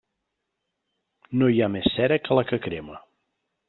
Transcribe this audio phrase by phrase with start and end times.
[1.41, 3.03] No hi ha més cera que la que crema.